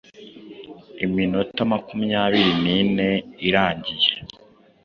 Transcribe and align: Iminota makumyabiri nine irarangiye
Iminota 1.05 1.59
makumyabiri 1.71 2.53
nine 2.63 3.07
irarangiye 3.47 4.11